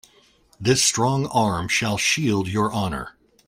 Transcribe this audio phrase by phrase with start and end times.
[0.59, 3.15] This strong arm shall shield your honor.